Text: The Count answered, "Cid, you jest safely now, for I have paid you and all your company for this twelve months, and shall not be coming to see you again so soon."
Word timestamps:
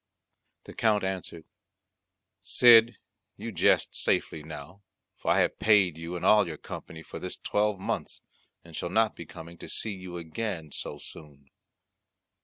The 0.63 0.73
Count 0.73 1.03
answered, 1.03 1.45
"Cid, 2.41 2.97
you 3.37 3.51
jest 3.51 3.93
safely 3.93 4.41
now, 4.41 4.81
for 5.15 5.29
I 5.29 5.41
have 5.41 5.59
paid 5.59 5.95
you 5.95 6.15
and 6.15 6.25
all 6.25 6.47
your 6.47 6.57
company 6.57 7.03
for 7.03 7.19
this 7.19 7.37
twelve 7.37 7.79
months, 7.79 8.19
and 8.63 8.75
shall 8.75 8.89
not 8.89 9.15
be 9.15 9.27
coming 9.27 9.59
to 9.59 9.69
see 9.69 9.93
you 9.93 10.17
again 10.17 10.71
so 10.71 10.97
soon." 10.97 11.51